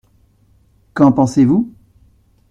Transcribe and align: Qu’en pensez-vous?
Qu’en 0.95 1.11
pensez-vous? 1.11 1.71